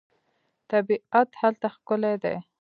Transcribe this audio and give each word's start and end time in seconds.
طبیعت 0.69 1.29
هلته 1.41 1.67
ښکلی 1.75 2.15
دی. 2.23 2.35